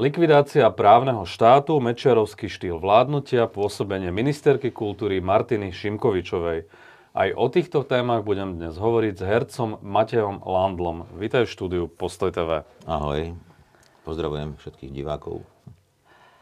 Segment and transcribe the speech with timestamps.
[0.00, 6.64] Likvidácia právneho štátu, mečiarovský štýl vládnutia, pôsobenie ministerky kultúry Martiny Šimkovičovej.
[7.12, 11.04] Aj o týchto témach budem dnes hovoriť s hercom Matejom Landlom.
[11.20, 12.64] Vítaj v štúdiu Postoj TV.
[12.88, 13.36] Ahoj,
[14.08, 15.44] pozdravujem všetkých divákov.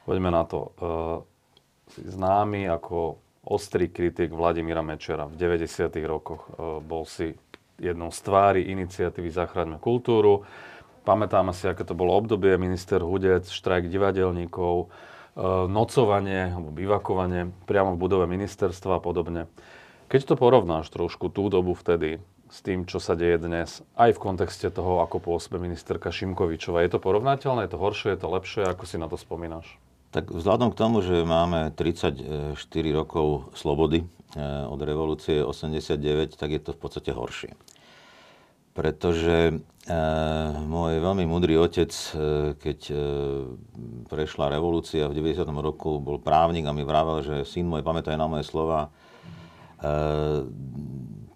[0.07, 0.71] Poďme na to.
[1.91, 5.27] Si známy ako ostrý kritik Vladimíra Mečera.
[5.27, 5.91] V 90.
[6.07, 7.35] rokoch uh, bol si
[7.75, 10.47] jednou z tvári iniciatívy Zachráňme kultúru.
[11.09, 14.87] Pamätáme si, aké to bolo obdobie, minister Hudec, štrajk divadelníkov, e,
[15.65, 19.49] nocovanie alebo bivakovanie priamo v budove ministerstva a podobne.
[20.13, 22.21] Keď to porovnáš trošku tú dobu vtedy
[22.53, 26.93] s tým, čo sa deje dnes, aj v kontexte toho, ako pôsobe ministerka Šimkovičová, je
[26.93, 29.81] to porovnateľné, je to horšie, je to lepšie, ako si na to spomínaš?
[30.13, 32.61] Tak vzhľadom k tomu, že máme 34
[32.93, 37.57] rokov slobody e, od revolúcie 89, tak je to v podstate horšie
[38.79, 39.55] pretože e,
[40.63, 42.97] môj veľmi múdry otec, e, keď e,
[44.07, 45.43] prešla revolúcia v 90.
[45.59, 48.95] roku, bol právnik a mi vravel, že syn môj, pamätaj na moje slova,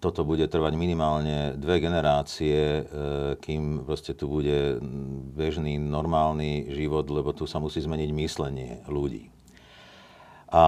[0.03, 2.83] toto bude trvať minimálne dve generácie,
[3.39, 4.83] kým proste tu bude
[5.31, 9.32] bežný, normálny život, lebo tu sa musí zmeniť myslenie ľudí.
[10.53, 10.65] A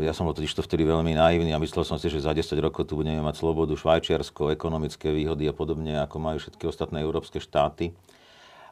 [0.00, 2.32] e, ja som bol totiž to vtedy veľmi naivný a myslel som si, že za
[2.32, 7.04] 10 rokov tu budeme mať slobodu, Švajčiarsko, ekonomické výhody a podobne, ako majú všetky ostatné
[7.04, 7.92] európske štáty.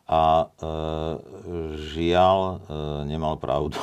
[0.08, 0.64] A e,
[1.92, 2.52] žiaľ, e,
[3.04, 3.76] nemal pravdu,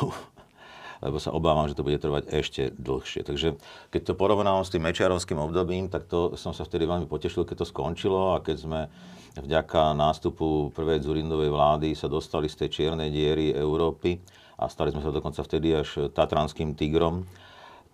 [1.05, 3.21] lebo sa obávam, že to bude trvať ešte dlhšie.
[3.21, 3.61] Takže
[3.93, 7.61] keď to porovnám s tým mečiarovským obdobím, tak to som sa vtedy veľmi potešil, keď
[7.61, 8.81] to skončilo a keď sme
[9.37, 14.17] vďaka nástupu prvej Zurindovej vlády sa dostali z tej čiernej diery Európy,
[14.55, 17.27] a stali sme sa dokonca vtedy až tatranským tigrom,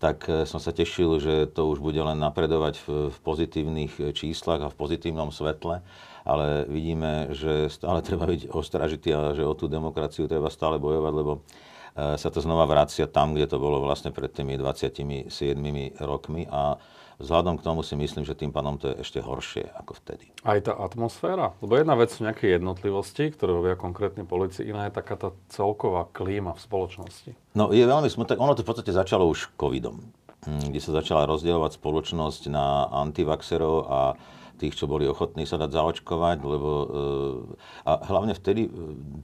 [0.02, 4.66] tak eh, som sa tešil, že to už bude len napredovať v, v pozitívnych číslach
[4.66, 5.86] a v pozitívnom svetle,
[6.26, 11.14] ale vidíme, že stále treba byť ostražitý a že o tú demokraciu treba stále bojovať,
[11.14, 11.46] lebo
[11.96, 15.30] eh, sa to znova vracia tam, kde to bolo vlastne pred tými 27
[16.02, 16.82] rokmi a
[17.20, 20.32] Vzhľadom k tomu si myslím, že tým pádom to je ešte horšie ako vtedy.
[20.48, 21.58] Aj tá atmosféra?
[21.60, 26.08] Lebo jedna vec sú nejaké jednotlivosti, ktoré robia konkrétne policii, iná je taká tá celková
[26.10, 27.32] klíma v spoločnosti.
[27.58, 28.40] No je veľmi smutné.
[28.40, 30.00] Ono to v podstate začalo už covidom,
[30.48, 34.00] hm, kde sa začala rozdielovať spoločnosť na antivaxerov a
[34.62, 36.88] tých, čo boli ochotní sa dať zaočkovať, lebo eh,
[37.90, 38.72] a hlavne vtedy eh,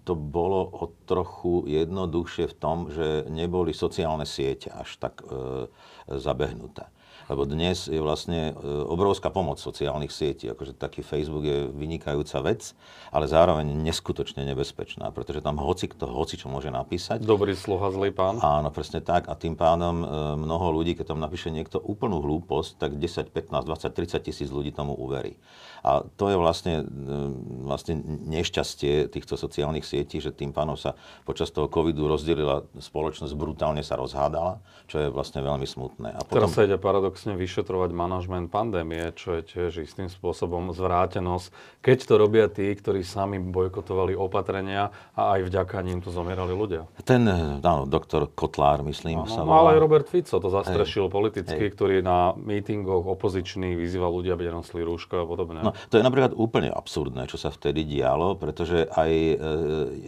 [0.01, 5.67] to bolo o trochu jednoduchšie v tom, že neboli sociálne siete až tak e,
[6.07, 6.89] zabehnuté
[7.27, 10.47] lebo dnes je vlastne e, obrovská pomoc sociálnych sietí.
[10.47, 12.71] Akože taký Facebook je vynikajúca vec,
[13.11, 17.23] ale zároveň neskutočne nebezpečná, pretože tam hoci kto, hoci čo môže napísať.
[17.23, 18.39] Dobrý sluha, zlý pán.
[18.39, 19.27] Áno, presne tak.
[19.27, 20.05] A tým pádom e,
[20.39, 24.71] mnoho ľudí, keď tam napíše niekto úplnú hlúposť, tak 10, 15, 20, 30 tisíc ľudí
[24.71, 25.35] tomu uverí.
[25.87, 27.19] A to je vlastne, e,
[27.63, 33.79] vlastne nešťastie týchto sociálnych sietí, že tým pádom sa počas toho covidu rozdelila spoločnosť, brutálne
[33.81, 34.59] sa rozhádala,
[34.91, 36.11] čo je vlastne veľmi smutné.
[36.11, 36.43] A potom...
[36.43, 41.97] Teraz sa ide paradox paradoxne vyšetrovať manažment pandémie, čo je tiež istým spôsobom zvrátenosť, keď
[42.03, 46.83] to robia tí, ktorí sami bojkotovali opatrenia a aj vďaka ním to zomierali ľudia.
[47.07, 47.23] Ten,
[47.63, 49.63] áno, doktor Kotlár, myslím, áno, sa volá.
[49.63, 51.73] ale aj Robert Fico to zastrešil hej, politicky, hej.
[51.77, 55.63] ktorý na mítingoch opozičných vyzýval ľudia, aby nosili rúško a podobne.
[55.63, 59.35] No, to je napríklad úplne absurdné, čo sa vtedy dialo, pretože aj e,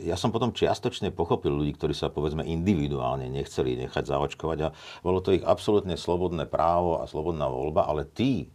[0.10, 4.74] ja som potom čiastočne pochopil ľudí, ktorí sa povedzme individuálne nechceli nechať zaočkovať a
[5.06, 8.50] bolo to ich absolútne slobodné právo a slobodná voľba, ale tí,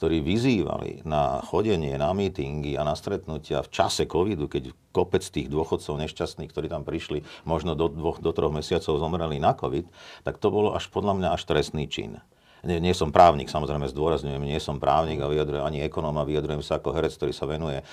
[0.00, 5.52] ktorí vyzývali na chodenie, na mítingy a na stretnutia v čase covidu, keď kopec tých
[5.52, 9.84] dôchodcov nešťastných, ktorí tam prišli, možno do dvoch, do troch mesiacov zomreli na covid,
[10.24, 12.24] tak to bolo až podľa mňa až trestný čin.
[12.60, 16.60] Nie, nie som právnik, samozrejme zdôrazňujem, nie som právnik a vyjadrujem ani ekonóm a vyjadrujem
[16.60, 17.84] sa ako herec, ktorý sa venuje e,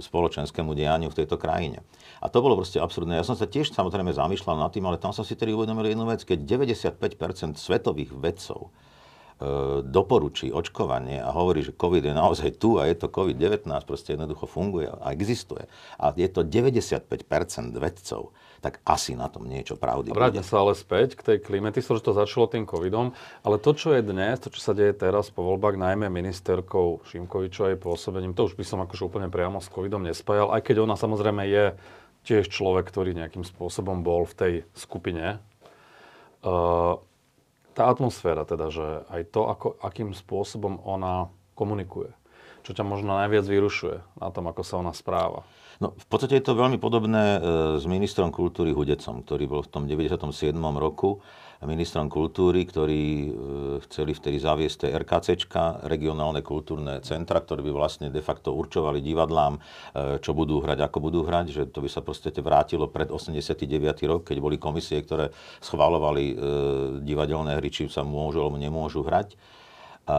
[0.00, 1.84] spoločenskému dianiu v tejto krajine.
[2.24, 3.20] A to bolo proste absurdné.
[3.20, 6.08] Ja som sa tiež samozrejme zamýšľal nad tým, ale tam som si tedy uvedomil jednu
[6.08, 8.72] vec, keď 95% svetových vedcov
[9.80, 14.44] doporučí očkovanie a hovorí, že COVID je naozaj tu a je to COVID-19, proste jednoducho
[14.44, 15.64] funguje a existuje.
[15.96, 17.08] A je to 95%
[17.72, 21.72] vedcov, tak asi na tom niečo pravdy Vráťme sa ale späť k tej klíme.
[21.72, 24.92] Ty že to začalo tým covidom, ale to, čo je dnes, to, čo sa deje
[24.92, 29.72] teraz po voľbách, najmä ministerkou Šimkovičovej pôsobením, to už by som akože úplne priamo s
[29.72, 31.64] covidom nespájal, aj keď ona samozrejme je
[32.28, 35.40] tiež človek, ktorý nejakým spôsobom bol v tej skupine.
[36.44, 37.00] Uh,
[37.74, 42.12] tá atmosféra teda, že aj to, ako, akým spôsobom ona komunikuje.
[42.60, 45.44] čo ťa možno najviac vyrušuje na tom, ako sa ona správa?
[45.80, 47.38] No, v podstate je to veľmi podobné e,
[47.80, 50.52] s ministrom kultúry Hudecom, ktorý bol v tom 97.
[50.76, 51.24] roku
[51.68, 53.30] ministrom kultúry, ktorí e,
[53.84, 59.60] chceli vtedy zaviesť tie RKCčka, regionálne kultúrne centra, ktoré by vlastne de facto určovali divadlám,
[59.60, 59.60] e,
[60.24, 63.60] čo budú hrať, ako budú hrať, že to by sa proste vrátilo pred 89.
[64.08, 65.28] rok, keď boli komisie, ktoré
[65.60, 66.32] schválovali
[67.04, 69.36] divadelné hry, či sa môžu alebo nemôžu hrať.
[70.08, 70.18] A,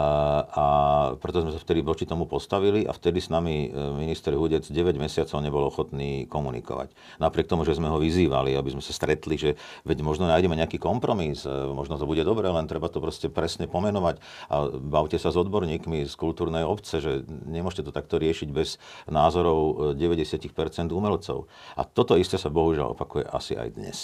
[1.18, 4.76] preto sme sa vtedy voči tomu postavili a vtedy s nami e, minister Hudec 9
[5.00, 6.92] mesiacov nebol ochotný komunikovať.
[7.22, 9.50] Napriek tomu, že sme ho vyzývali, aby sme sa stretli, že
[9.88, 13.66] veď možno nájdeme nejaký kompromis, e, možno to bude dobre, len treba to proste presne
[13.72, 14.20] pomenovať
[14.52, 18.78] a bavte sa s odborníkmi z kultúrnej obce, že nemôžete to takto riešiť bez
[19.08, 21.48] názorov 90% e, umelcov.
[21.80, 23.98] A toto isté sa bohužiaľ opakuje asi aj dnes.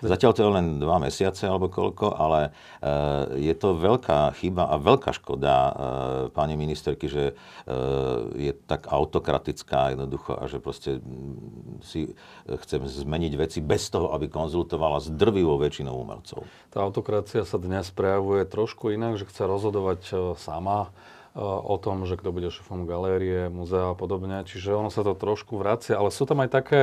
[0.00, 2.56] Zatiaľ to je len dva mesiace alebo koľko, ale
[3.36, 5.54] je to veľká chyba a veľká škoda
[6.40, 7.34] pani ministerky, že e,
[8.40, 11.04] je tak autokratická jednoducho a že proste
[11.84, 12.16] si
[12.48, 16.48] chce zmeniť veci bez toho, aby konzultovala s drvivou väčšinou umelcov.
[16.72, 20.88] Tá autokracia sa dnes prejavuje trošku inak, že chce rozhodovať e, sama
[21.38, 24.42] o tom, že kto bude šefom galérie, múzea a podobne.
[24.42, 26.80] Čiže ono sa to trošku vracia, ale sú tam aj také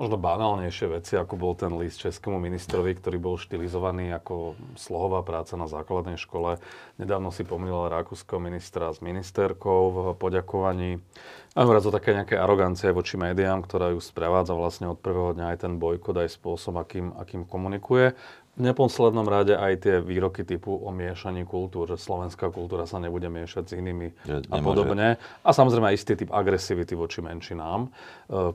[0.00, 5.60] možno banálnejšie veci, ako bol ten list českému ministrovi, ktorý bol štilizovaný ako slohová práca
[5.60, 6.56] na základnej škole.
[6.96, 11.04] Nedávno si pomýlil rakúskeho ministra s ministerkou v poďakovaní.
[11.52, 15.52] A hovorí to také nejaké arogancie voči médiám, ktorá ju sprevádza vlastne od prvého dňa
[15.52, 18.16] aj ten bojkot, aj spôsob, akým, akým komunikuje.
[18.58, 23.30] V neposlednom rade aj tie výroky typu o miešaní kultúr, že slovenská kultúra sa nebude
[23.30, 25.22] miešať s inými že a podobne.
[25.46, 27.88] A samozrejme aj istý typ agresivity voči menšinám, e,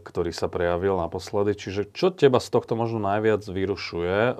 [0.04, 1.56] ktorý sa prejavil naposledy.
[1.56, 4.18] Čiže čo teba z tohto možno najviac vyrušuje?
[4.30, 4.34] E,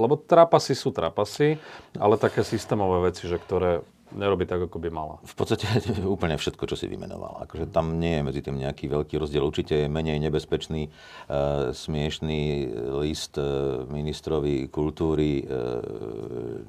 [0.00, 1.60] lebo trapasy sú trapasy,
[2.00, 3.84] ale také systémové veci, že ktoré
[4.14, 5.16] nerobí tak, ako by mala.
[5.22, 5.66] V podstate
[6.06, 7.46] úplne všetko, čo si vymenoval.
[7.46, 9.46] Akože tam nie je medzi tým nejaký veľký rozdiel.
[9.46, 12.42] Určite je menej nebezpečný, uh, smiešný
[13.00, 16.64] list uh, ministrovi kultúry uh,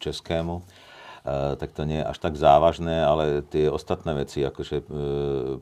[0.00, 0.62] českému.
[1.22, 4.86] Uh, tak to nie je až tak závažné, ale tie ostatné veci, akože uh,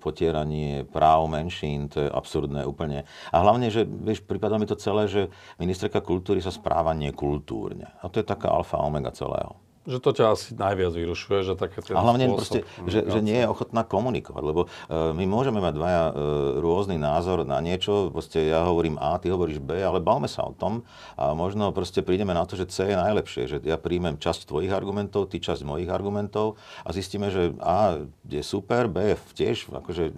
[0.01, 3.05] potieranie práv menšín, to je absurdné úplne.
[3.29, 5.29] A hlavne, že vieš, prípada mi to celé, že
[5.61, 7.93] ministerka kultúry sa správa nekultúrne.
[8.01, 9.53] A to je taká alfa omega celého.
[9.89, 13.41] Že to ťa asi najviac vyrušuje, že také ten A hlavne proste, že, že nie
[13.41, 16.13] je ochotná komunikovať, lebo uh, my môžeme mať dvaja uh,
[16.61, 20.53] rôzny názor na niečo, proste ja hovorím A, ty hovoríš B, ale bavme sa o
[20.53, 20.85] tom
[21.17, 24.69] a možno proste prídeme na to, že C je najlepšie, že ja príjmem časť tvojich
[24.69, 30.13] argumentov, ty časť mojich argumentov a zistíme, že A je super, B je tiež akože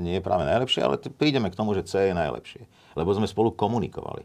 [0.00, 2.64] nie je práve najlepšie, ale prídeme k tomu, že C je najlepšie,
[2.96, 4.24] lebo sme spolu komunikovali.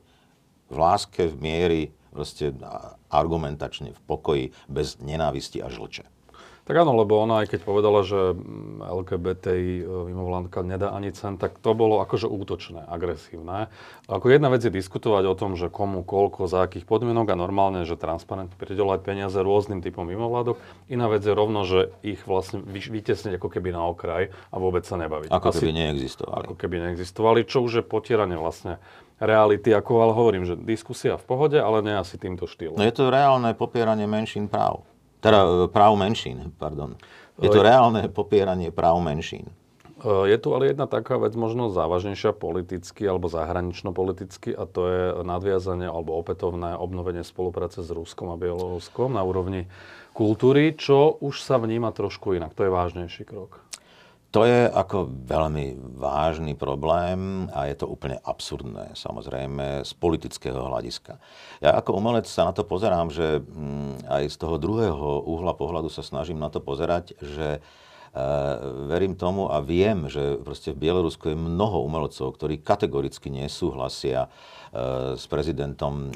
[0.71, 1.81] V láske, v miery,
[2.11, 2.55] proste
[3.09, 6.17] argumentačne v pokoji, bez nenávisti a žlče.
[6.67, 8.35] Tak áno, lebo ona aj keď povedala, že
[8.83, 13.71] LGBTI e, mimovládka nedá ani cen, tak to bolo akože útočné, agresívne.
[14.11, 17.87] Ako jedna vec je diskutovať o tom, že komu, koľko, za akých podmienok a normálne,
[17.87, 20.59] že transparentne pridelovať peniaze rôznym typom mimovládok.
[20.91, 24.99] Iná vec je rovno, že ich vlastne vytesniť ako keby na okraj a vôbec sa
[24.99, 25.31] nebaviť.
[25.31, 26.51] Ako Asi, keby neexistovali.
[26.51, 28.83] Ako keby neexistovali, čo už je potieranie vlastne
[29.17, 32.77] reality, ako ale hovorím, že diskusia v pohode, ale nie asi týmto štýlom.
[32.77, 34.85] No je to reálne popieranie menšín práv.
[35.21, 36.93] Teda e, práv menšín, pardon.
[37.37, 39.49] Je to reálne popieranie práv menšín.
[40.01, 45.03] E, je tu ale jedna taká vec, možno závažnejšia politicky alebo zahranično-politicky a to je
[45.25, 49.65] nadviazanie alebo opätovné obnovenie spolupráce s Ruskom a Bieloruskom na úrovni
[50.13, 52.53] kultúry, čo už sa vníma trošku inak.
[52.57, 53.61] To je vážnejší krok.
[54.35, 61.15] To je ako veľmi vážny problém a je to úplne absurdné, samozrejme, z politického hľadiska.
[61.63, 65.87] Ja ako umelec sa na to pozerám, že mm, aj z toho druhého uhla pohľadu
[65.87, 67.63] sa snažím na to pozerať, že
[68.89, 74.29] verím tomu a viem, že proste v Bielorusku je mnoho umelcov, ktorí kategoricky nesúhlasia e,
[75.13, 76.09] s prezidentom,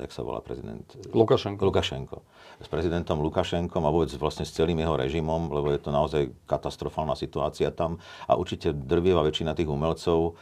[0.00, 0.84] jak sa volá prezident?
[1.12, 1.60] Lukašenko.
[1.64, 2.18] Lukašenko
[2.54, 7.18] s prezidentom Lukašenkom a vôbec vlastne s celým jeho režimom, lebo je to naozaj katastrofálna
[7.18, 7.98] situácia tam.
[8.30, 10.38] A určite drvivá väčšina tých umelcov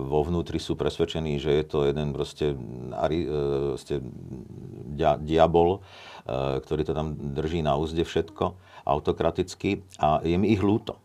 [0.00, 2.54] vo vnútri sú presvedčení, že je to jeden proste,
[3.74, 4.00] proste
[4.94, 5.82] dia, diabol,
[6.64, 9.84] ktorý to tam drží na úzde všetko, autokraticky.
[10.00, 10.96] A je mi ich ľúto.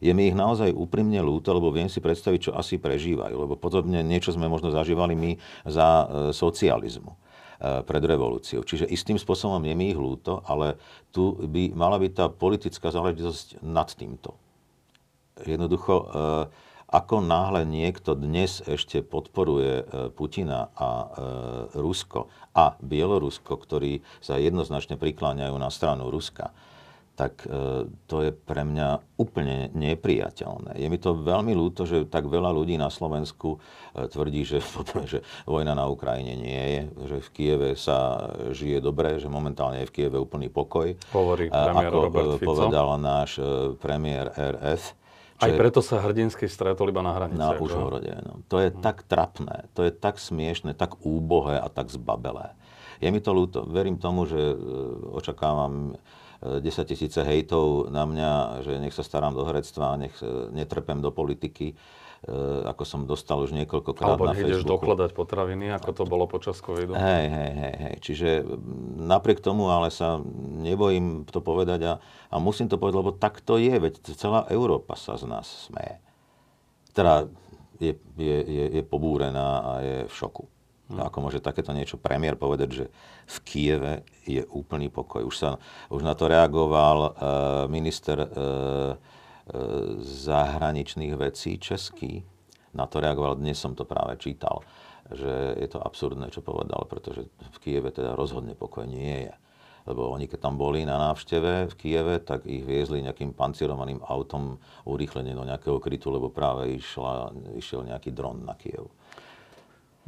[0.00, 3.36] Je mi ich naozaj úprimne ľúto, lebo viem si predstaviť, čo asi prežívajú.
[3.36, 5.30] Lebo podobne niečo sme možno zažívali my
[5.68, 7.12] za socializmu
[7.60, 8.64] Eh, pred revolúciou.
[8.64, 10.80] Čiže istým spôsobom je mi ich ľúto, ale
[11.12, 14.32] tu by mala byť tá politická záležitosť nad týmto.
[15.44, 16.08] Jednoducho, eh,
[16.88, 19.84] ako náhle niekto dnes ešte podporuje
[20.16, 21.06] Putina a
[21.70, 26.50] Rusko a Bielorusko, ktorí sa jednoznačne prikláňajú na stranu Ruska,
[27.20, 30.80] tak e, to je pre mňa úplne nepriateľné.
[30.80, 33.60] Je mi to veľmi ľúto, že tak veľa ľudí na Slovensku
[33.92, 34.64] e, tvrdí, že,
[35.10, 39.88] že vojna na Ukrajine nie je, že v Kieve sa žije dobre, že momentálne je
[39.88, 40.96] v Kieve úplný pokoj.
[41.12, 42.48] Hovorí premiér Ako Robert Fico.
[42.48, 43.36] povedal náš
[43.84, 44.96] premiér RF.
[45.40, 47.40] Aj preto sa hrdinsky stretol iba na hranici.
[47.40, 48.12] Na Užhorode.
[48.20, 48.44] No.
[48.52, 48.84] To je hmm.
[48.84, 52.52] tak trapné, to je tak smiešne, tak úbohé a tak zbabelé.
[53.00, 53.64] Je mi to ľúto.
[53.64, 54.36] Verím tomu, že
[55.16, 55.96] očakávam
[56.40, 58.32] 10 tisíce hejtov na mňa,
[58.64, 63.44] že nech sa starám do herectva, nech e, netrpem do politiky, e, ako som dostal
[63.44, 64.48] už niekoľkokrát Alebo na Facebooku.
[64.48, 66.96] ideš dokladať potraviny, ako to bolo počas covidu.
[66.96, 67.94] Hej, hej, hej, hej.
[68.00, 68.28] Čiže
[69.04, 70.16] napriek tomu ale sa
[70.64, 71.92] nebojím to povedať a,
[72.32, 76.00] a musím to povedať, lebo tak to je, veď celá Európa sa z nás smeje.
[76.96, 77.28] Teda
[77.76, 80.44] je, je, je, je pobúrená a je v šoku.
[80.90, 82.84] No, ako môže takéto niečo premiér povedať, že
[83.30, 83.94] v Kieve
[84.26, 85.22] je úplný pokoj.
[85.22, 85.50] Už, sa,
[85.86, 87.10] už na to reagoval uh,
[87.70, 88.94] minister uh, uh,
[90.02, 92.26] zahraničných vecí český.
[92.74, 94.66] Na to reagoval, dnes som to práve čítal,
[95.14, 99.34] že je to absurdné, čo povedal, pretože v Kieve teda rozhodne pokoj nie je.
[99.88, 104.58] Lebo oni, keď tam boli na návšteve v Kieve, tak ich viezli nejakým pancirovaným autom
[104.84, 108.90] urýchlene do nejakého krytu, lebo práve išla, išiel nejaký dron na Kiev.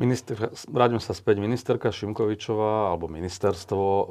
[0.01, 4.05] Minister, vrátim sa späť, ministerka Šimkovičová, alebo ministerstvo, e,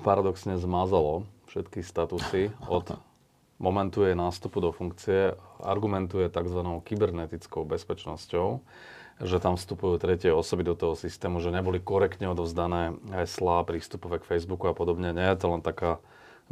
[0.00, 2.96] paradoxne zmazalo všetky statusy od
[3.60, 6.60] momentu jej nástupu do funkcie, argumentuje tzv.
[6.84, 8.64] kybernetickou bezpečnosťou,
[9.20, 14.28] že tam vstupujú tretie osoby do toho systému, že neboli korektne odovzdané heslá, prístupové k
[14.28, 15.12] Facebooku a podobne.
[15.16, 16.00] Nie je to len taká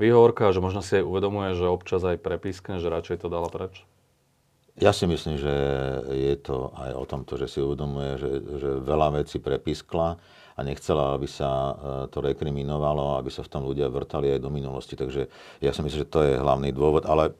[0.00, 3.84] výhovorka, že možno si aj uvedomuje, že občas aj prepískne, že radšej to dala preč?
[4.74, 5.54] Ja si myslím, že
[6.10, 10.18] je to aj o tomto, že si uvedomuje, že, že veľa vecí prepískla
[10.54, 11.74] a nechcela, aby sa e,
[12.10, 14.98] to rekriminovalo, aby sa v tom ľudia vrtali aj do minulosti.
[14.98, 15.30] Takže
[15.62, 17.38] ja si myslím, že to je hlavný dôvod, ale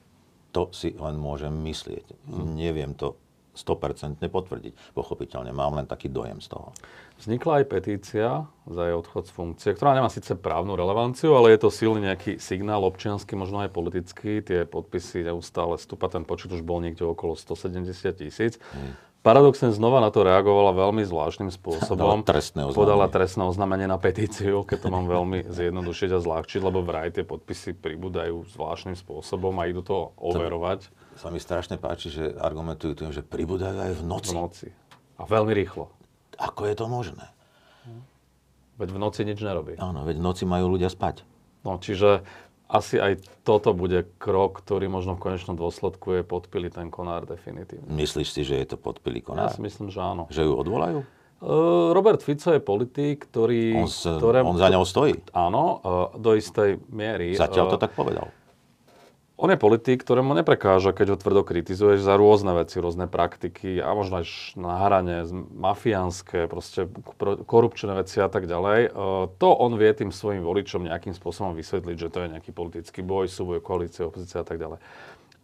[0.55, 2.07] to si len môžem myslieť.
[2.31, 2.55] Hmm.
[2.55, 3.19] Neviem to
[3.55, 4.93] 100% potvrdiť.
[4.93, 6.75] Pochopiteľne, mám len taký dojem z toho.
[7.23, 8.29] Vznikla aj petícia
[8.67, 12.43] za jej odchod z funkcie, ktorá nemá síce právnu relevanciu, ale je to silný nejaký
[12.43, 14.43] signál občiansky, možno aj politický.
[14.43, 17.87] Tie podpisy neustále stúpa, ten počet už bol niekde okolo 170
[18.19, 18.59] tisíc.
[18.75, 18.99] Hmm.
[19.25, 22.21] Paradoxne znova na to reagovala veľmi zvláštnym spôsobom.
[22.21, 27.09] trestné Podala trestné oznámenie na petíciu, keď to mám veľmi zjednodušiť a zľahčiť, lebo vraj
[27.09, 30.93] tie podpisy pribúdajú zvláštnym spôsobom a idú to overovať.
[31.16, 34.28] To sa mi strašne páči, že argumentujú tým, že pribúdajú aj v noci.
[34.28, 34.69] V noci.
[35.16, 35.88] A veľmi rýchlo.
[36.37, 37.25] Ako je to možné?
[38.76, 39.81] Veď v noci nič nerobí.
[39.81, 41.25] Áno, veď v noci majú ľudia spať.
[41.64, 42.28] No, čiže
[42.68, 47.87] asi aj toto bude krok, ktorý možno v konečnom dôsledku je podpili ten konár definitívne.
[47.92, 49.52] Myslíš si, že je to podpili konár?
[49.52, 50.26] Ja si myslím, že áno.
[50.33, 50.99] Že ju odvolajú?
[51.92, 53.85] Robert Fico je politik, ktorý...
[53.85, 55.12] On, z, ktoré, on za ňou stojí?
[55.37, 55.85] Áno,
[56.16, 57.37] do istej miery.
[57.37, 58.33] Zatiaľ to tak povedal.
[59.35, 63.91] On je politik, ktorému neprekáža, keď ho tvrdo kritizuješ za rôzne veci, rôzne praktiky a
[63.91, 66.87] možno aj na hrane, mafiánske, proste
[67.43, 68.81] korupčné veci a tak ďalej.
[68.87, 68.91] E,
[69.35, 73.26] to on vie tým svojim voličom nejakým spôsobom vysvetliť, že to je nejaký politický boj,
[73.26, 74.79] súboj koalície, opozície a tak ďalej.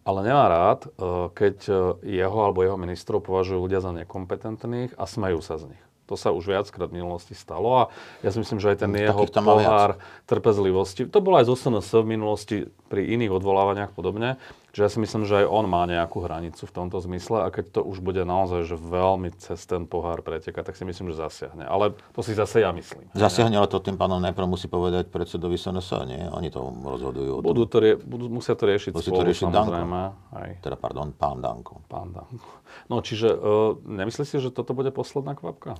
[0.07, 1.57] Ale nemá rád, e, keď
[1.99, 5.83] jeho alebo jeho ministrov považujú ľudia za nekompetentných a smejú sa z nich.
[6.11, 7.83] To sa už viackrát v minulosti stalo a
[8.19, 9.95] ja si myslím, že aj ten jeho pohár
[10.27, 12.57] trpezlivosti, to bolo aj z SNS v minulosti
[12.91, 14.35] pri iných odvolávaniach podobne,
[14.71, 17.79] že ja si myslím, že aj on má nejakú hranicu v tomto zmysle a keď
[17.79, 21.67] to už bude naozaj že veľmi cez ten pohár preteka, tak si myslím, že zasiahne.
[21.67, 23.11] Ale to si zase ja myslím.
[23.11, 26.23] Zasiahne, ale to tým pánom najprv musí povedať predsedovi SNS, nie?
[26.31, 27.43] Oni to rozhodujú.
[27.43, 29.99] Budú to rie- budú, musia to riešiť musí spolu, to riešiť samozrejme.
[30.35, 30.51] Aj.
[30.63, 31.83] Teda, pardon, pán Danko.
[31.91, 32.47] Pán Danko.
[32.87, 35.75] No, čiže uh, nemyslíš si, že toto bude posledná kvapka?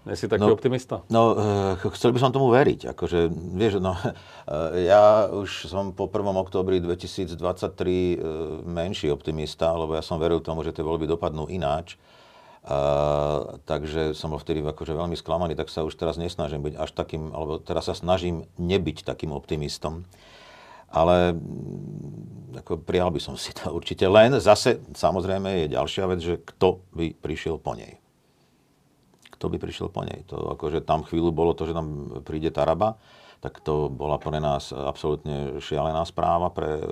[0.00, 1.04] Nie si taký no, optimista?
[1.12, 2.88] No, uh, chcel by som tomu veriť.
[2.96, 4.12] Akože, vieš, no, uh,
[4.80, 6.24] ja už som po 1.
[6.40, 8.16] oktobri 2023 uh,
[8.64, 12.00] menší optimista, lebo ja som veril tomu, že tie voľby dopadnú ináč.
[12.60, 16.92] Uh, takže som bol vtedy akože veľmi sklamaný, tak sa už teraz nesnažím byť až
[16.92, 20.08] takým, alebo teraz sa snažím nebyť takým optimistom.
[20.88, 24.08] Ale mm, ako prijal by som si to určite.
[24.08, 27.99] Len zase, samozrejme, je ďalšia vec, že kto by prišiel po nej
[29.40, 30.20] kto by prišiel po nej.
[30.28, 33.00] To, akože tam chvíľu bolo to, že tam príde Taraba,
[33.40, 36.84] tak to bola pre nás absolútne šialená správa pre e,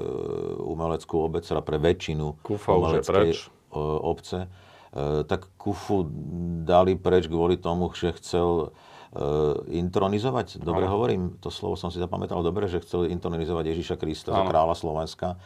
[0.56, 3.52] umeleckú obec, teda pre väčšinu Kufa umeleckej preč.
[3.76, 4.48] obce.
[4.48, 6.08] E, tak Kufu
[6.64, 8.72] dali preč kvôli tomu, že chcel
[9.12, 9.20] e,
[9.76, 10.96] intronizovať, dobre ano.
[10.96, 15.36] hovorím, to slovo som si zapamätal dobre, že chcel intronizovať Ježíša Krista za kráľa Slovenska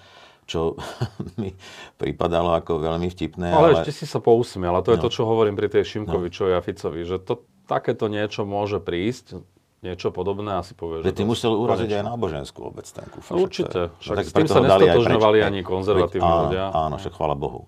[0.46, 0.76] čo
[1.40, 1.54] mi
[1.96, 3.52] pripadalo ako veľmi vtipné.
[3.52, 3.82] Ale, ale...
[3.82, 5.04] ešte si sa pousmiel, a to je no.
[5.06, 6.58] to, čo hovorím pri tej Šimkovičovi no.
[6.58, 9.42] a Ficovi, že to, takéto niečo môže prísť,
[9.82, 11.10] niečo podobné asi povie, že...
[11.10, 13.34] Ty musel uraziť aj náboženskú obec, ten kufr.
[13.34, 16.64] Určite, však, však s tým sa nestotožňovali ani konzervatívni áno, ľudia.
[16.70, 17.66] Áno, však chvála Bohu.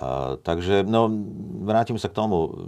[0.00, 1.12] Uh, takže, no,
[1.62, 2.66] vrátim sa k tomu.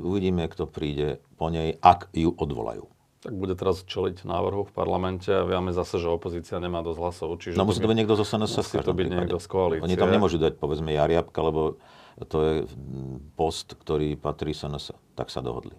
[0.00, 2.88] Uvidíme, kto príde po nej, ak ju odvolajú.
[3.24, 7.28] Tak bude teraz čeliť návrhu v parlamente a vieme zase, že opozícia nemá dosť hlasov.
[7.40, 8.52] Čiže no musí to byť niekto zo SNS.
[8.60, 9.84] Musí to byť niekto z koalície.
[9.88, 11.80] Oni tam nemôžu dať, povedzme, Jariabka, lebo
[12.28, 12.54] to je
[13.32, 14.92] post, ktorý patrí SNS.
[15.16, 15.72] Tak sa dohodli.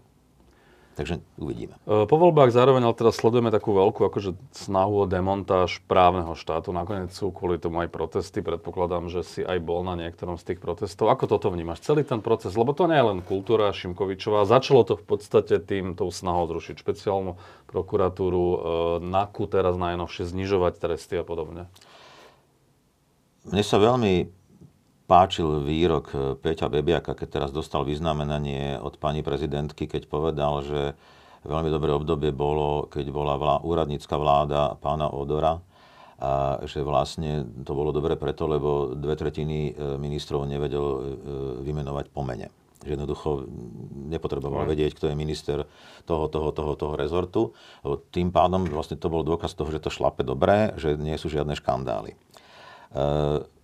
[0.96, 1.76] Takže uvidíme.
[1.84, 6.72] E, po voľbách zároveň ale teraz sledujeme takú veľkú akože snahu o demontáž právneho štátu.
[6.72, 8.40] Nakoniec sú kvôli tomu aj protesty.
[8.40, 11.12] Predpokladám, že si aj bol na niektorom z tých protestov.
[11.12, 11.84] Ako toto vnímaš?
[11.84, 12.56] Celý ten proces?
[12.56, 14.48] Lebo to nie je len kultúra Šimkovičová.
[14.48, 17.36] Začalo to v podstate tým, tou snahou zrušiť špeciálnu
[17.68, 18.58] prokuratúru, e,
[19.04, 21.68] NAKU teraz najnovšie znižovať tresty a podobne.
[23.44, 24.32] Mne sa veľmi
[25.06, 30.82] páčil výrok eh, Peťa Bebiaka, keď teraz dostal vyznamenanie od pani prezidentky, keď povedal, že
[31.46, 35.62] veľmi dobré obdobie bolo, keď bola vlá, úradnícka vláda pána Odora,
[36.16, 41.00] a že vlastne to bolo dobre preto, lebo dve tretiny eh, ministrov nevedel eh,
[41.62, 42.50] vymenovať po mene.
[42.86, 43.30] Že jednoducho
[44.14, 45.58] nepotreboval vedieť, kto je minister
[46.06, 47.42] toho, toho, toho, toho rezortu.
[47.82, 51.26] Lebo tým pádom vlastne to bol dôkaz toho, že to šlape dobre, že nie sú
[51.32, 52.14] žiadne škandály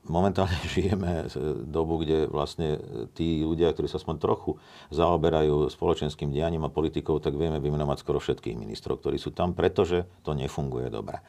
[0.07, 1.29] momentálne žijeme
[1.67, 2.81] dobu, kde vlastne
[3.13, 4.57] tí ľudia, ktorí sa aspoň trochu
[4.89, 10.09] zaoberajú spoločenským dianím a politikou, tak vieme vymenovať skoro všetkých ministrov, ktorí sú tam, pretože
[10.25, 11.21] to nefunguje dobre.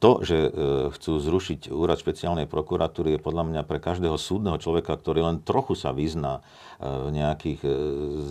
[0.00, 0.50] To, že e,
[0.98, 5.78] chcú zrušiť úrad špeciálnej prokuratúry, je podľa mňa pre každého súdneho človeka, ktorý len trochu
[5.78, 7.70] sa vyzná e, v nejakých e,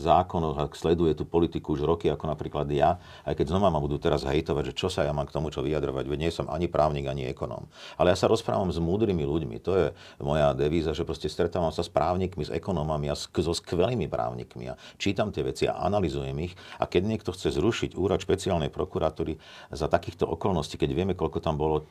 [0.02, 4.02] zákonoch a sleduje tú politiku už roky, ako napríklad ja, aj keď znova ma budú
[4.02, 6.68] teraz hejtovať, že čo sa ja mám k tomu čo vyjadrovať, veď nie som ani
[6.68, 7.70] právnik, ani ekonóm.
[7.96, 9.56] Ale ja sa rozprávam s múdrymi ľuďmi.
[9.64, 9.81] To je
[10.22, 14.78] moja devíza, že proste stretávam sa s právnikmi, s ekonómami a so skvelými právnikmi a
[15.02, 16.54] čítam tie veci a analizujem ich.
[16.78, 19.38] A keď niekto chce zrušiť úrad špeciálnej prokuratúry
[19.74, 21.90] za takýchto okolností, keď vieme, koľko tam bolo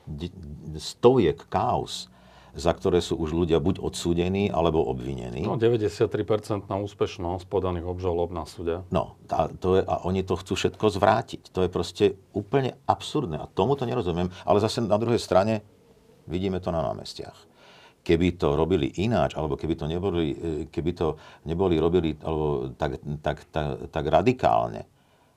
[0.79, 2.11] stoviek kaos,
[2.55, 5.43] za ktoré sú už ľudia buď odsúdení, alebo obvinení.
[5.47, 8.83] No, 93% na úspešnosť podaných obžalob na súde.
[8.91, 11.55] No, a, to je, a oni to chcú všetko zvrátiť.
[11.55, 13.39] To je proste úplne absurdné.
[13.39, 14.35] A tomu to nerozumiem.
[14.43, 15.63] Ale zase na druhej strane
[16.27, 17.50] vidíme to na námestiach.
[18.01, 20.33] Keby to robili ináč, alebo keby to neboli,
[20.73, 24.89] keby to neboli robili alebo tak, tak, tak, tak radikálne,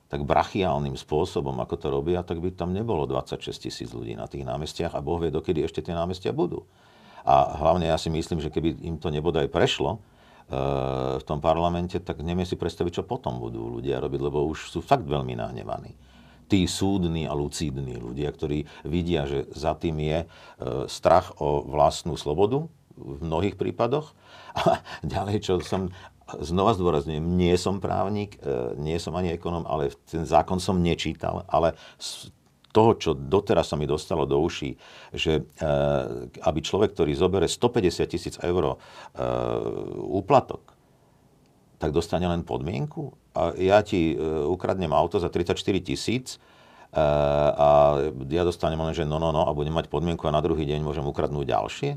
[0.08, 4.46] tak brachiálnym spôsobom, ako to robia, tak by tam nebolo 26 tisíc ľudí na tých
[4.46, 6.64] námestiach a Boh vie, dokedy ešte tie námestia budú.
[7.26, 10.00] A hlavne ja si myslím, že keby im to nebodaj prešlo, e,
[11.18, 14.80] v tom parlamente, tak neviem si predstaviť, čo potom budú ľudia robiť, lebo už sú
[14.86, 15.96] fakt veľmi nahnevaní.
[16.48, 20.28] Tí súdni a lucídni ľudia, ktorí vidia, že za tým je e,
[20.92, 24.14] strach o vlastnú slobodu v mnohých prípadoch.
[24.54, 25.90] A ďalej, čo som
[26.40, 31.48] znova zdôrazňujem, nie som právnik, e, nie som ani ekonom, ale ten zákon som nečítal,
[31.48, 31.78] ale
[32.74, 34.74] toho, čo doteraz sa mi dostalo do uší,
[35.14, 35.70] že e,
[36.42, 38.82] aby človek, ktorý zobere 150 tisíc eur
[40.10, 40.73] úplatok,
[41.84, 43.12] tak dostane len podmienku.
[43.36, 44.16] A ja ti
[44.48, 46.40] ukradnem auto za 34 tisíc
[46.96, 48.00] a
[48.32, 50.80] ja dostanem len, že no, no, no a budem mať podmienku a na druhý deň
[50.80, 51.90] môžem ukradnúť ďalšie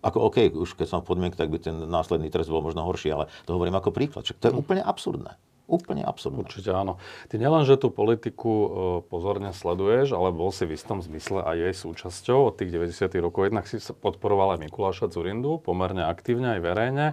[0.00, 3.12] ako OK, už keď som v podmienke, tak by ten následný trest bol možno horší,
[3.12, 4.24] ale to hovorím ako príklad.
[4.24, 4.60] Čak to je hm.
[4.60, 5.36] úplne absurdné.
[5.70, 6.42] Úplne absurdné.
[6.42, 6.98] Určite áno.
[7.30, 8.68] Ty nielen, že tú politiku e,
[9.06, 13.06] pozorne sleduješ, ale bol si v istom zmysle aj jej súčasťou od tých 90.
[13.22, 13.46] rokov.
[13.46, 17.06] Jednak si podporoval aj Mikuláša Zurindu, pomerne aktívne aj verejne.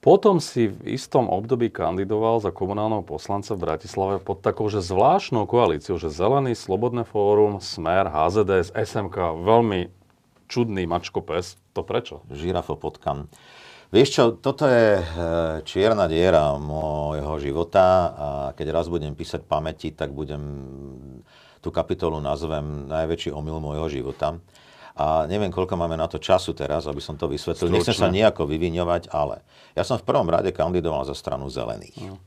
[0.00, 5.44] Potom si v istom období kandidoval za komunálneho poslanca v Bratislave pod takou, že zvláštnou
[5.44, 9.92] koalíciou, že Zelený, Slobodné fórum, Smer, HZDS, SMK, veľmi
[10.48, 11.60] čudný mačko pes.
[11.76, 12.24] To prečo?
[12.32, 13.28] Žirafo potkan.
[13.92, 15.04] Vieš čo, toto je e,
[15.68, 20.40] čierna diera môjho života a keď raz budem písať pamäti, tak budem
[21.60, 24.40] tú kapitolu nazvem najväčší omyl môjho života.
[25.00, 27.72] A neviem, koľko máme na to času teraz, aby som to vysvetlil.
[27.72, 29.40] Nechcem sa nejako vyviňovať, ale
[29.72, 31.96] ja som v prvom rade kandidoval za stranu zelených.
[31.96, 32.20] Mm.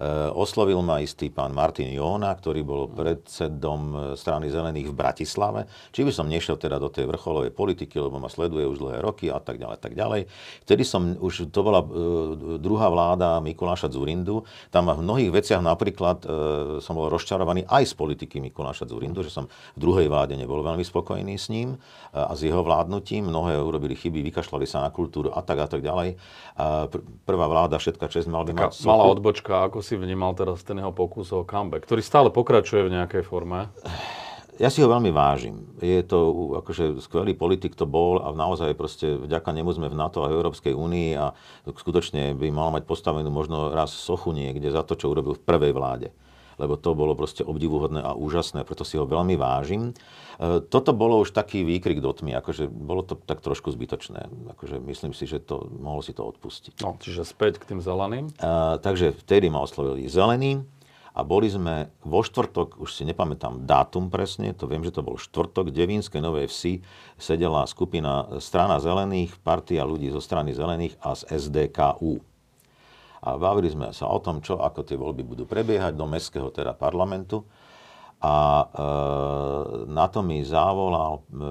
[0.00, 5.68] Eh, oslovil ma istý pán Martin Jóna, ktorý bol predsedom eh, strany zelených v Bratislave.
[5.92, 9.28] Či by som nešiel teda do tej vrcholovej politiky, lebo ma sleduje už dlhé roky
[9.28, 10.24] a tak ďalej, tak ďalej.
[10.64, 14.48] Vtedy som už, to bola eh, druhá vláda Mikuláša Zurindu.
[14.72, 16.24] Tam v mnohých veciach napríklad
[16.80, 20.80] som bol rozčarovaný aj z politiky Mikuláša Zurindu, že som v druhej vláde nebol veľmi
[20.80, 21.76] spokojný s ním
[22.14, 23.28] a s jeho vládnutím.
[23.28, 26.16] Mnohé urobili chyby, vykašľali sa na kultúru a tak a tak ďalej.
[27.26, 28.70] Prvá vláda, všetka čest mal by mať...
[28.86, 32.94] Malá odbočka, ako si vnímal teraz ten jeho pokus o comeback, ktorý stále pokračuje v
[32.98, 33.70] nejakej forme?
[34.60, 35.72] Ja si ho veľmi vážim.
[35.80, 40.20] Je to akože skvelý politik to bol a naozaj proste vďaka nemu sme v NATO
[40.20, 41.32] a Európskej únii a
[41.64, 45.72] skutočne by mal mať postavenú možno raz sochu niekde za to, čo urobil v prvej
[45.72, 46.12] vláde.
[46.60, 49.96] Lebo to bolo proste obdivuhodné a úžasné, preto si ho veľmi vážim.
[50.36, 54.28] E, toto bolo už taký výkrik do tmy, akože bolo to tak trošku zbytočné.
[54.52, 56.84] Akože myslím si, že to, mohol si to odpustiť.
[56.84, 58.28] No, čiže späť k tým zeleným?
[58.36, 60.68] Uh, takže vtedy ma oslovili zelení
[61.10, 65.18] a boli sme vo štvrtok, už si nepamätám dátum presne, to viem, že to bol
[65.18, 66.86] štvrtok, v Devínskej Novej Vsi
[67.18, 72.29] sedela skupina strana zelených, partia ľudí zo strany zelených a z SDKU.
[73.20, 76.72] A bavili sme sa o tom, čo, ako tie voľby budú prebiehať do mestského teda
[76.72, 77.44] parlamentu.
[78.20, 78.64] A e,
[79.88, 81.48] na to mi zavolal, e,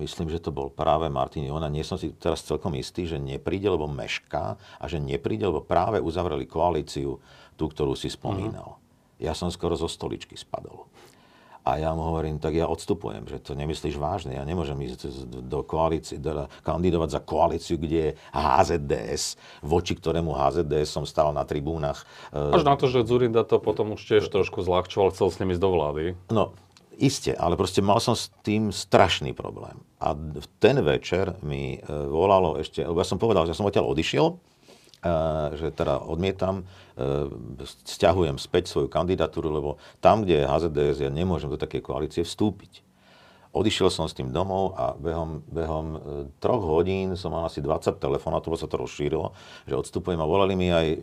[0.00, 3.68] myslím, že to bol práve Martin Jona, nie som si teraz celkom istý, že nepríde,
[3.68, 7.20] lebo mešká a že nepríde, lebo práve uzavreli koalíciu,
[7.60, 8.80] tú, ktorú si spomínal.
[8.80, 9.20] Uh-huh.
[9.20, 10.88] Ja som skoro zo stoličky spadol.
[11.68, 14.40] A ja mu hovorím, tak ja odstupujem, že to nemyslíš vážne.
[14.40, 20.88] Ja nemôžem ísť do koalície, do, kandidovať za koalíciu, kde je HZDS, voči ktorému HZDS
[20.88, 22.08] som stál na tribúnach.
[22.32, 25.60] Až na to, že Zurinda to potom už tiež trošku zľahčoval, chcel s nimi ísť
[25.60, 26.02] do vlády.
[26.32, 26.56] No,
[26.98, 29.78] Isté, ale proste mal som s tým strašný problém.
[30.02, 34.34] A v ten večer mi e, volalo ešte, ja som povedal, že som odtiaľ odišiel,
[35.54, 36.66] že teda odmietam,
[36.98, 37.30] e,
[37.86, 39.70] stiahujem späť svoju kandidatúru, lebo
[40.02, 42.82] tam, kde je HZDS, ja nemôžem do takej koalície vstúpiť.
[43.48, 45.98] Odišiel som s tým domov a behom, behom e,
[46.42, 49.32] troch hodín som mal asi 20 telefónov, to sa to rozšírilo,
[49.64, 50.98] že odstupujem a volali mi aj e,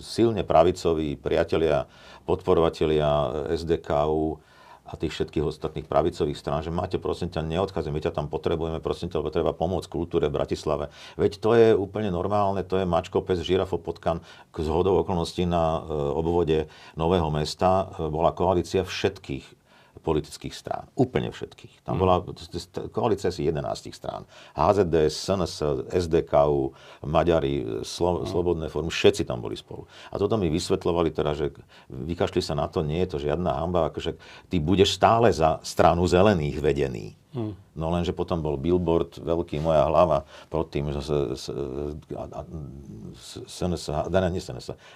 [0.00, 1.84] silne pravicoví priatelia,
[2.24, 4.40] podporovatelia SDKU,
[4.84, 8.84] a tých všetkých ostatných pravicových strán, že máte, prosím ťa, neodchádzaj, my ťa tam potrebujeme,
[8.84, 10.92] prosím ťa, lebo treba pomôcť kultúre v Bratislave.
[11.16, 14.20] Veď to je úplne normálne, to je mačko, pes, žirafo, potkan.
[14.52, 16.68] K zhodou okolností na e, obvode
[17.00, 19.63] Nového mesta e, bola koalícia všetkých
[20.02, 20.90] politických strán.
[20.98, 21.86] Úplne všetkých.
[21.86, 22.00] Tam mhm.
[22.00, 22.14] bola
[22.90, 24.26] koalícia asi 11 strán.
[24.56, 25.54] HZDS, SNS,
[25.92, 26.74] SDKU,
[27.06, 28.28] Maďari, Slo, mhm.
[28.30, 29.86] Slobodné fórum, všetci tam boli spolu.
[30.10, 31.54] A toto mi vysvetľovali teda, že
[31.90, 34.16] vykašli sa na to, nie je to žiadna hamba, akože
[34.50, 37.14] ty budeš stále za stranu zelených vedený.
[37.34, 37.58] Hmm.
[37.74, 41.02] No lenže potom bol billboard, veľký moja hlava pod tým, že
[43.50, 43.90] SNS,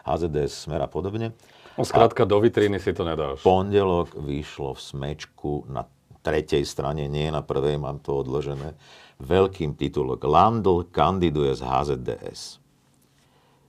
[0.06, 1.34] HZDS, Smer a podobne.
[1.78, 3.38] No skrátka, do vitríny si to nedáš.
[3.46, 5.86] Pondelok vyšlo v smečku na
[6.26, 8.74] tretej strane, nie na prvej, mám to odložené,
[9.22, 10.26] veľkým titulok.
[10.26, 12.58] Landl kandiduje z HZDS.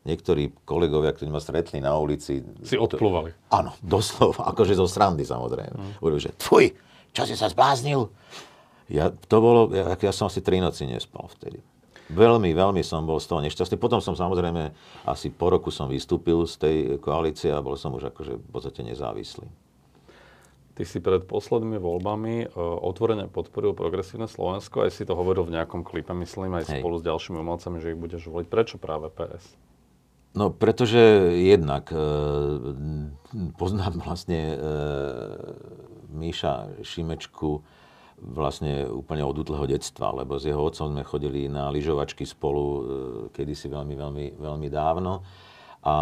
[0.10, 2.42] Niektorí kolegovia, ktorí ma stretli na ulici...
[2.66, 3.30] Si odplúvali.
[3.54, 6.02] áno, doslova, akože zo srandy samozrejme.
[6.02, 6.02] Mm.
[6.02, 6.66] Že tfuj,
[7.14, 8.10] čo si sa zbláznil?
[8.90, 11.62] Ja, to bolo, ja, ja som asi tri noci nespal vtedy.
[12.10, 13.78] Veľmi, veľmi som bol z toho nešťastný.
[13.78, 14.74] Potom som samozrejme,
[15.06, 18.82] asi po roku som vystúpil z tej koalície a bol som už akože v podstate
[18.82, 19.46] nezávislý.
[20.74, 25.60] Ty si pred poslednými voľbami uh, otvorene podporil progresívne Slovensko, aj si to hovoril v
[25.60, 26.80] nejakom klipe, myslím, aj Hej.
[26.82, 28.48] spolu s ďalšími umelcami, že ich budeš voliť.
[28.48, 29.60] Prečo práve PS?
[30.38, 31.98] No, pretože jednak e,
[33.58, 34.58] poznám vlastne e,
[36.14, 37.66] Míša Šimečku,
[38.22, 42.82] vlastne úplne od útleho detstva, lebo s jeho otcom sme chodili na lyžovačky spolu e,
[43.34, 45.26] kedysi veľmi, veľmi, veľmi dávno.
[45.80, 45.98] A, a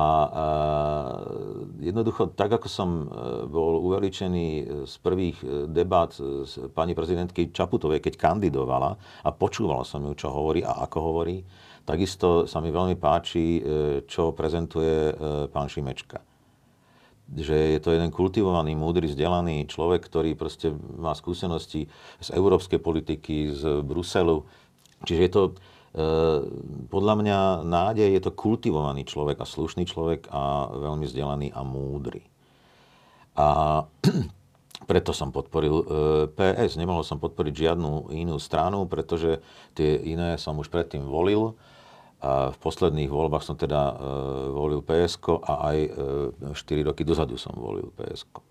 [1.77, 3.06] jednoducho, tak ako som e,
[3.45, 4.47] bol uveličený
[4.89, 10.34] z prvých e, debát s pani prezidentky Čaputovej, keď kandidovala a počúval som ju, čo
[10.34, 11.45] hovorí a ako hovorí,
[11.88, 13.63] takisto sa mi veľmi páči,
[14.03, 15.15] čo prezentuje
[15.47, 16.26] pán Šimečka
[17.35, 21.91] že je to jeden kultivovaný, múdry, vzdelaný človek, ktorý proste má skúsenosti
[22.23, 24.47] z európskej politiky, z Bruselu.
[25.03, 25.53] Čiže je to e,
[26.87, 32.23] podľa mňa nádej, je to kultivovaný človek a slušný človek a veľmi vzdelaný a múdry.
[33.35, 33.83] A
[34.89, 35.85] preto som podporil e,
[36.31, 36.79] PS.
[36.79, 39.43] Nemohol som podporiť žiadnu inú stranu, pretože
[39.75, 41.59] tie iné som už predtým volil
[42.17, 43.95] a v posledných voľbách som teda e,
[44.49, 45.77] volil PSK a aj
[46.49, 48.41] e, 4 roky dozadu som volil PSK.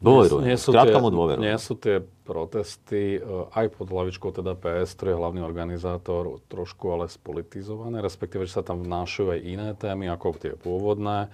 [0.00, 0.48] Dôverujem.
[0.48, 1.44] Nie sú, tie, dôverujem.
[1.44, 3.20] nie sú tie protesty e,
[3.52, 8.64] aj pod hlavičkou teda PS, ktorý je hlavný organizátor, trošku ale spolitizované, respektíve, že sa
[8.64, 11.28] tam vnášajú aj iné témy ako tie pôvodné,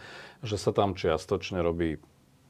[0.47, 1.99] že sa tam čiastočne robí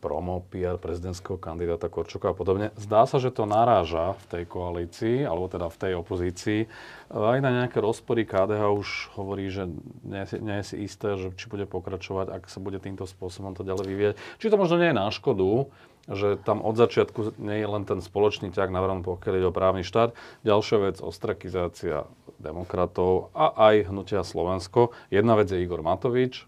[0.07, 2.71] promo, PR prezidentského kandidáta Korčoka a podobne.
[2.79, 6.71] Zdá sa, že to naráža v tej koalícii, alebo teda v tej opozícii.
[7.11, 8.89] Aj na nejaké rozpory KDH už
[9.19, 9.67] hovorí, že
[10.07, 13.67] nie, nie je si isté, že či bude pokračovať, ak sa bude týmto spôsobom to
[13.67, 14.15] ďalej vyvieť.
[14.39, 15.67] Či to možno nie je na škodu,
[16.07, 19.83] že tam od začiatku nie je len ten spoločný ťah navrhnúť, pokiaľ ide o právny
[19.83, 20.15] štát.
[20.47, 22.07] Ďalšia vec, ostrakizácia
[22.39, 24.95] demokratov a aj hnutia Slovensko.
[25.11, 26.47] Jedna vec je Igor Matovič,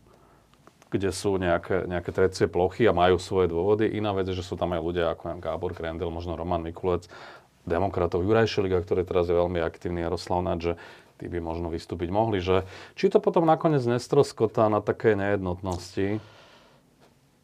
[0.88, 3.92] kde sú nejaké, nejaké trecie plochy a majú svoje dôvody.
[3.92, 7.06] Iná vec je, že sú tam aj ľudia ako Gábor Krendel, možno Roman Mikulec,
[7.68, 10.72] demokratov Juraj Šeliga, ktorý teraz je veľmi aktívny, Jaroslav Naď, že
[11.20, 12.40] tí by možno vystúpiť mohli.
[12.40, 12.64] Že,
[12.96, 16.22] či to potom nakoniec nestroskotá na také nejednotnosti?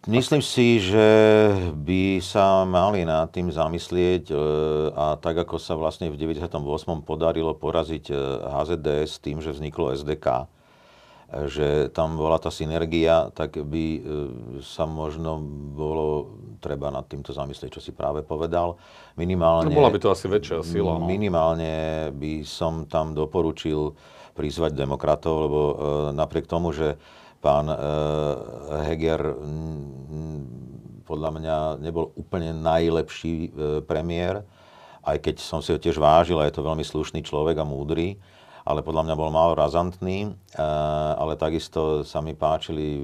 [0.05, 1.09] Myslím si, že
[1.73, 4.37] by sa mali nad tým zamyslieť e,
[4.93, 6.61] a tak ako sa vlastne v 98.
[7.09, 8.13] podarilo poraziť
[8.45, 10.45] HZDS tým, že vzniklo SDK,
[11.51, 14.01] že tam bola tá synergia, tak by e,
[14.63, 15.43] sa možno
[15.75, 18.79] bolo treba nad týmto zamyslieť, čo si práve povedal.
[19.19, 20.97] Minimálne, no bola by to asi väčšia sila.
[20.97, 21.05] No.
[21.05, 23.99] Minimálne by som tam doporučil
[24.39, 25.75] prizvať demokratov, lebo e,
[26.15, 26.95] napriek tomu, že
[27.43, 27.77] pán e,
[28.91, 29.21] Heger
[31.05, 33.53] podľa mňa nebol úplne najlepší
[33.85, 34.41] premiér,
[35.05, 38.17] aj keď som si ho tiež vážil a je to veľmi slušný človek a múdry,
[38.65, 40.61] ale podľa mňa bol málo razantný, eh,
[41.21, 43.03] ale takisto sa mi páčili eh,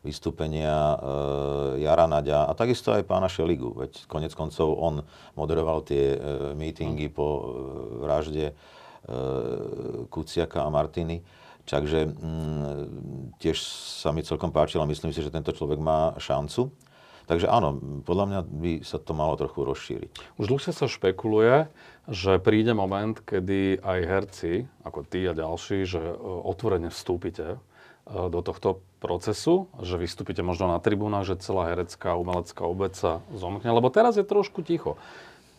[0.00, 5.04] vystúpenia eh, Jara Naďa a takisto aj pána Šeligu, veď konec koncov on
[5.36, 6.16] moderoval tie
[6.56, 7.54] mítingy po
[8.02, 8.56] vražde
[10.10, 11.22] Kuciaka a Martiny.
[11.68, 13.60] Takže mm, tiež
[14.02, 16.72] sa mi celkom páčilo a myslím si, že tento človek má šancu.
[17.28, 17.76] Takže áno,
[18.08, 20.10] podľa mňa by sa to malo trochu rozšíriť.
[20.40, 21.68] Už dlhšie sa špekuluje,
[22.08, 27.58] že príde moment, kedy aj herci, ako ty a ďalší, že e, otvorene vstúpite e,
[28.08, 33.76] do tohto procesu, že vystúpite možno na tribúnach, že celá herecká, umelecká obec sa zomkne,
[33.76, 34.96] lebo teraz je trošku ticho.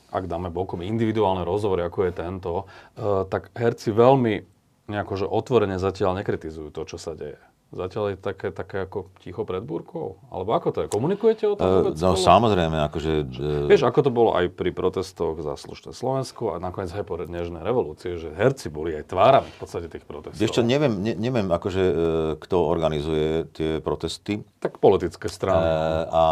[0.10, 2.52] Ak dáme bokom individuálne rozhovory, ako je tento,
[2.98, 4.42] e, tak herci veľmi
[4.90, 7.38] nejako, že otvorene zatiaľ nekritizujú to, čo sa deje.
[7.70, 10.18] Zatiaľ je také, také ako ticho pred búrkou?
[10.34, 10.88] Alebo ako to je?
[10.90, 11.94] Komunikujete o tom vôbec?
[11.94, 13.12] Uh, no samozrejme, akože...
[13.30, 13.70] Uh...
[13.70, 17.62] Vieš, ako to bolo aj pri protestoch za slušné Slovensku a nakoniec aj po Nežnej
[17.62, 20.42] revolúcie, že herci boli aj tvárami v podstate tých protestov.
[20.42, 21.96] Vieš čo, neviem, ne, neviem akože, uh,
[22.42, 24.42] kto organizuje tie protesty.
[24.66, 25.62] Tak politické strany.
[25.62, 26.24] Uh, a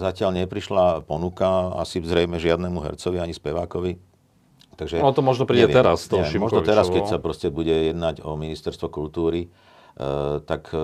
[0.00, 4.00] zatiaľ neprišla ponuka asi zrejme žiadnemu hercovi ani spevákovi.
[4.80, 6.08] Takže, no to možno príde neviem, teraz.
[6.08, 9.52] To neviem, možno teraz, keď sa proste bude jednať o ministerstvo kultúry,
[10.46, 10.80] tak eh,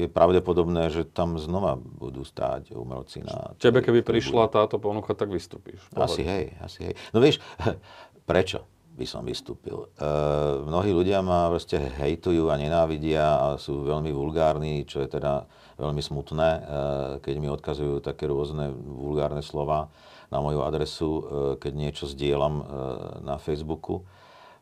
[0.00, 3.52] je pravdepodobné, že tam znova budú stáť umelci na...
[3.60, 5.84] Tebe, keby prišla táto ponuka, tak vystúpiš.
[5.92, 6.94] Asi hej, asi hej.
[7.12, 7.44] No vieš,
[8.30, 8.64] prečo
[8.96, 9.92] by som vystúpil?
[10.00, 15.46] Uh, mnohí ľudia ma proste hejtujú a nenávidia a sú veľmi vulgárni, čo je teda
[15.78, 16.50] veľmi smutné,
[17.22, 19.94] keď mi odkazujú také rôzne vulgárne slova
[20.26, 21.10] na moju adresu,
[21.62, 22.66] keď niečo zdieľam
[23.22, 24.02] na Facebooku.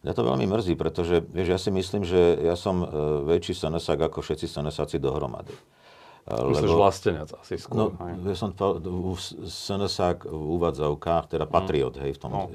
[0.06, 2.86] Mňa to veľmi mrzí, pretože vieš, ja si myslím, že ja som e,
[3.26, 5.50] väčší senesák ako všetci senesáci dohromady.
[5.50, 7.90] E, Myslíš lebo, vlastenec asi skôr.
[7.90, 8.54] No, ja som
[9.50, 11.50] senesák v úvadzovkách, teda mm.
[11.50, 12.46] patriot, hej, v tom no,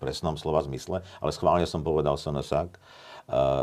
[0.00, 2.78] presnom slova zmysle, ale schválne som povedal senesák e,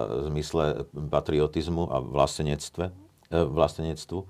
[0.05, 2.93] v zmysle patriotizmu a vlastenectve,
[3.33, 4.21] vlastenectvu.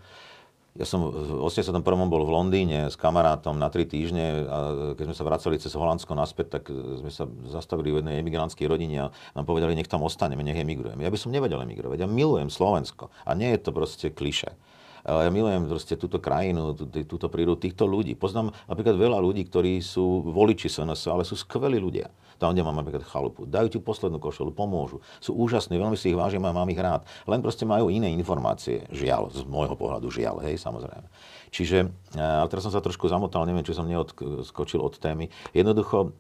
[0.72, 1.84] Ja som v 81.
[1.84, 4.58] bol v Londýne s kamarátom na tri týždne a
[4.96, 9.04] keď sme sa vracali cez Holandsko naspäť, tak sme sa zastavili v jednej emigrantskej rodine
[9.04, 11.04] a nám povedali, nech tam ostaneme, nech emigrujeme.
[11.04, 12.00] Ja by som nevedel emigrovať.
[12.00, 14.56] Ja milujem Slovensko a nie je to proste kliše.
[15.02, 18.14] Ja milujem proste túto krajinu, túto prírodu, týchto ľudí.
[18.14, 22.14] Poznám napríklad veľa ľudí, ktorí sú voliči SNS, ale sú skvelí ľudia.
[22.42, 23.46] Tam, kde mám napríklad chalupu.
[23.46, 24.98] Dajú ti poslednú košelu, pomôžu.
[25.22, 27.06] Sú úžasní, veľmi si ich vážim a mám ich rád.
[27.30, 28.90] Len proste majú iné informácie.
[28.90, 31.06] Žiaľ, z môjho pohľadu žiaľ, hej, samozrejme.
[31.52, 35.28] Čiže, ale teraz som sa trošku zamotal, neviem, či som neodskočil od témy.
[35.52, 36.16] Jednoducho,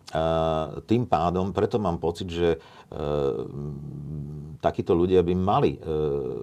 [0.91, 2.59] tým pádom, preto mám pocit, že
[4.59, 5.79] takíto ľudia by mali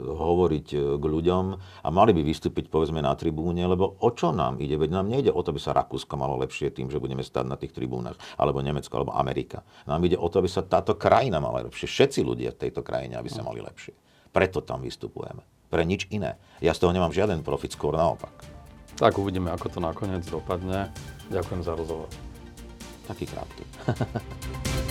[0.09, 1.45] hovoriť k ľuďom
[1.85, 4.81] a mali by vystúpiť, povedzme, na tribúne, lebo o čo nám ide?
[4.81, 7.61] Veď nám nejde o to, aby sa Rakúsko malo lepšie tým, že budeme stať na
[7.61, 9.69] tých tribúnach, alebo Nemecko, alebo Amerika.
[9.85, 11.85] Nám ide o to, aby sa táto krajina mala lepšie.
[11.85, 13.93] Všetci ľudia v tejto krajine, aby sa mali lepšie.
[14.33, 15.45] Preto tam vystupujeme.
[15.69, 16.41] Pre nič iné.
[16.65, 18.33] Ja z toho nemám žiaden profit, skôr naopak.
[18.99, 20.91] Tak uvidíme, ako to nakoniec dopadne.
[21.31, 22.11] Ďakujem za rozhovor.
[23.07, 23.63] Taký krátky.